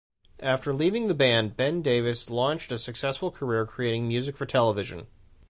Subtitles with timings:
[0.39, 5.05] After leaving the band, Ben Davis launched a successful career creating music for television.